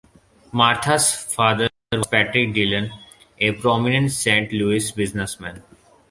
Martha's 0.51 1.13
father 1.13 1.69
was 1.91 2.07
Patrick 2.07 2.55
Dillon, 2.55 2.89
a 3.37 3.51
prominent 3.51 4.09
Saint 4.11 4.51
Louis 4.51 4.89
businessman. 4.91 5.61